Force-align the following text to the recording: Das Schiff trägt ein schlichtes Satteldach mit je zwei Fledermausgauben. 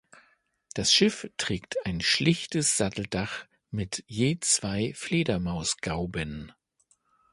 Das 0.73 0.91
Schiff 0.91 1.29
trägt 1.37 1.85
ein 1.85 2.01
schlichtes 2.01 2.75
Satteldach 2.75 3.45
mit 3.69 4.03
je 4.07 4.39
zwei 4.39 4.93
Fledermausgauben. 4.95 6.53